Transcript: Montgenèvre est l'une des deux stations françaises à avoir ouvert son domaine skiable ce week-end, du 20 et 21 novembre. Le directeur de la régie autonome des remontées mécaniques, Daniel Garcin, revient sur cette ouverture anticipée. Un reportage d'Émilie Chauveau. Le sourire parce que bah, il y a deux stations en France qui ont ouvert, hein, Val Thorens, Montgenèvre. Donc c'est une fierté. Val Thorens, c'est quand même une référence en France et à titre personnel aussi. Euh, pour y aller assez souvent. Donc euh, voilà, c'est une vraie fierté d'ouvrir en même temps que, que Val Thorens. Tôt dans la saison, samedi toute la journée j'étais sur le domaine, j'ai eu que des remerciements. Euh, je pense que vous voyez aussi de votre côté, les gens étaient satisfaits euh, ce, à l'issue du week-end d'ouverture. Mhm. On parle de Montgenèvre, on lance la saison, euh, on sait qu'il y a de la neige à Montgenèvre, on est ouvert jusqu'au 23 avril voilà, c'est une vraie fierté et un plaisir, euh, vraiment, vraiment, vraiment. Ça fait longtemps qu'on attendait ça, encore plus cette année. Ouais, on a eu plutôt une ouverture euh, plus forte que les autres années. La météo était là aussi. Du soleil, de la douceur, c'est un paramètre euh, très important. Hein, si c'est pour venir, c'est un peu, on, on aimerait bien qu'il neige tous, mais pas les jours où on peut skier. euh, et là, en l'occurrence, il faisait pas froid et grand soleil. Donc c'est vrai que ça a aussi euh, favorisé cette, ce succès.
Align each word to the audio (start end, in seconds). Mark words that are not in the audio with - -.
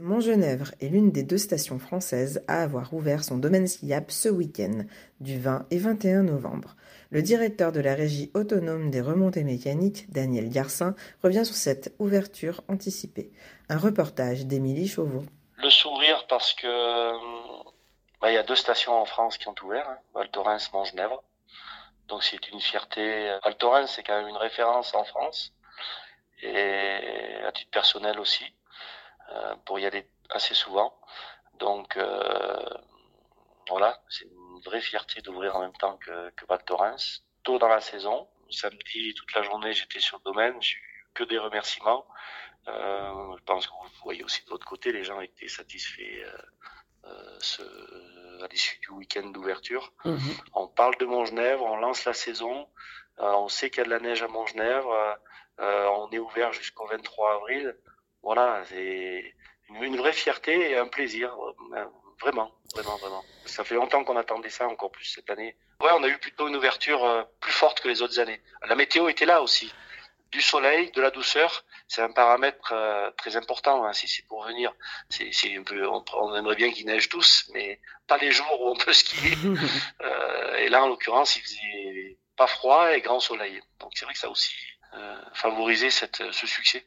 Montgenèvre 0.00 0.72
est 0.80 0.88
l'une 0.88 1.12
des 1.12 1.22
deux 1.22 1.36
stations 1.36 1.78
françaises 1.78 2.42
à 2.48 2.62
avoir 2.62 2.94
ouvert 2.94 3.22
son 3.22 3.36
domaine 3.36 3.66
skiable 3.66 4.10
ce 4.10 4.30
week-end, 4.30 4.84
du 5.20 5.38
20 5.38 5.66
et 5.70 5.76
21 5.76 6.22
novembre. 6.22 6.74
Le 7.10 7.20
directeur 7.20 7.70
de 7.70 7.80
la 7.80 7.94
régie 7.94 8.30
autonome 8.32 8.90
des 8.90 9.02
remontées 9.02 9.44
mécaniques, 9.44 10.10
Daniel 10.10 10.48
Garcin, 10.48 10.94
revient 11.22 11.44
sur 11.44 11.54
cette 11.54 11.94
ouverture 11.98 12.62
anticipée. 12.68 13.30
Un 13.68 13.76
reportage 13.76 14.46
d'Émilie 14.46 14.88
Chauveau. 14.88 15.22
Le 15.58 15.68
sourire 15.68 16.24
parce 16.28 16.54
que 16.54 17.12
bah, 18.22 18.30
il 18.30 18.34
y 18.34 18.38
a 18.38 18.42
deux 18.42 18.56
stations 18.56 18.94
en 18.94 19.04
France 19.04 19.36
qui 19.36 19.48
ont 19.48 19.54
ouvert, 19.62 19.86
hein, 19.86 19.98
Val 20.14 20.30
Thorens, 20.30 20.72
Montgenèvre. 20.72 21.22
Donc 22.08 22.24
c'est 22.24 22.48
une 22.48 22.60
fierté. 22.60 23.36
Val 23.44 23.56
Thorens, 23.58 23.88
c'est 23.88 24.02
quand 24.02 24.18
même 24.18 24.28
une 24.28 24.38
référence 24.38 24.94
en 24.94 25.04
France 25.04 25.52
et 26.42 27.44
à 27.46 27.52
titre 27.52 27.70
personnel 27.70 28.18
aussi. 28.18 28.44
Euh, 29.32 29.54
pour 29.64 29.78
y 29.78 29.86
aller 29.86 30.08
assez 30.30 30.54
souvent. 30.54 30.92
Donc 31.54 31.96
euh, 31.96 32.68
voilà, 33.68 34.02
c'est 34.08 34.24
une 34.24 34.60
vraie 34.64 34.80
fierté 34.80 35.20
d'ouvrir 35.20 35.54
en 35.54 35.60
même 35.60 35.76
temps 35.76 35.96
que, 35.98 36.30
que 36.30 36.44
Val 36.46 36.64
Thorens. 36.64 37.22
Tôt 37.44 37.58
dans 37.58 37.68
la 37.68 37.80
saison, 37.80 38.28
samedi 38.50 39.14
toute 39.14 39.32
la 39.34 39.42
journée 39.42 39.72
j'étais 39.72 40.00
sur 40.00 40.18
le 40.18 40.24
domaine, 40.24 40.60
j'ai 40.60 40.76
eu 40.76 41.06
que 41.14 41.22
des 41.24 41.38
remerciements. 41.38 42.04
Euh, 42.66 43.36
je 43.38 43.44
pense 43.44 43.66
que 43.68 43.72
vous 43.72 43.88
voyez 44.02 44.24
aussi 44.24 44.44
de 44.44 44.50
votre 44.50 44.66
côté, 44.66 44.90
les 44.90 45.04
gens 45.04 45.20
étaient 45.20 45.48
satisfaits 45.48 46.24
euh, 47.04 47.38
ce, 47.38 47.62
à 48.42 48.48
l'issue 48.48 48.80
du 48.80 48.90
week-end 48.90 49.26
d'ouverture. 49.28 49.92
Mhm. 50.04 50.18
On 50.54 50.66
parle 50.66 50.96
de 50.98 51.04
Montgenèvre, 51.04 51.64
on 51.64 51.76
lance 51.76 52.04
la 52.04 52.14
saison, 52.14 52.68
euh, 53.20 53.32
on 53.34 53.48
sait 53.48 53.70
qu'il 53.70 53.78
y 53.78 53.82
a 53.82 53.84
de 53.84 53.90
la 53.90 54.00
neige 54.00 54.22
à 54.24 54.28
Montgenèvre, 54.28 55.18
on 55.58 56.08
est 56.10 56.18
ouvert 56.18 56.52
jusqu'au 56.52 56.86
23 56.86 57.34
avril 57.34 57.76
voilà, 58.22 58.62
c'est 58.68 59.34
une 59.68 59.96
vraie 59.96 60.12
fierté 60.12 60.70
et 60.70 60.76
un 60.76 60.88
plaisir, 60.88 61.32
euh, 61.32 61.84
vraiment, 62.20 62.52
vraiment, 62.74 62.96
vraiment. 62.96 63.24
Ça 63.46 63.64
fait 63.64 63.74
longtemps 63.74 64.04
qu'on 64.04 64.16
attendait 64.16 64.50
ça, 64.50 64.66
encore 64.68 64.90
plus 64.90 65.04
cette 65.04 65.30
année. 65.30 65.56
Ouais, 65.80 65.90
on 65.92 66.02
a 66.02 66.08
eu 66.08 66.18
plutôt 66.18 66.48
une 66.48 66.56
ouverture 66.56 67.04
euh, 67.04 67.22
plus 67.40 67.52
forte 67.52 67.80
que 67.80 67.88
les 67.88 68.02
autres 68.02 68.18
années. 68.18 68.40
La 68.68 68.74
météo 68.74 69.08
était 69.08 69.26
là 69.26 69.42
aussi. 69.42 69.72
Du 70.30 70.40
soleil, 70.40 70.92
de 70.92 71.00
la 71.00 71.10
douceur, 71.10 71.64
c'est 71.88 72.02
un 72.02 72.12
paramètre 72.12 72.72
euh, 72.72 73.10
très 73.16 73.36
important. 73.36 73.84
Hein, 73.84 73.92
si 73.92 74.06
c'est 74.06 74.24
pour 74.28 74.44
venir, 74.44 74.72
c'est 75.08 75.56
un 75.56 75.64
peu, 75.64 75.88
on, 75.88 76.04
on 76.14 76.36
aimerait 76.36 76.54
bien 76.54 76.70
qu'il 76.70 76.86
neige 76.86 77.08
tous, 77.08 77.50
mais 77.52 77.80
pas 78.06 78.16
les 78.18 78.30
jours 78.30 78.60
où 78.60 78.68
on 78.68 78.76
peut 78.76 78.92
skier. 78.92 79.36
euh, 80.02 80.54
et 80.56 80.68
là, 80.68 80.84
en 80.84 80.88
l'occurrence, 80.88 81.34
il 81.34 81.42
faisait 81.42 82.18
pas 82.36 82.46
froid 82.46 82.94
et 82.94 83.00
grand 83.00 83.18
soleil. 83.18 83.60
Donc 83.80 83.90
c'est 83.96 84.04
vrai 84.04 84.14
que 84.14 84.20
ça 84.20 84.28
a 84.28 84.30
aussi 84.30 84.54
euh, 84.94 85.20
favorisé 85.34 85.90
cette, 85.90 86.22
ce 86.30 86.46
succès. 86.46 86.86